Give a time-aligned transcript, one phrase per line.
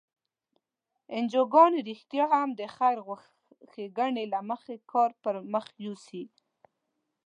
[1.03, 2.97] که انجوګانې رښتیا هم د خیر
[3.71, 6.23] ښیګڼې له مخې کار پر مخ یوسي.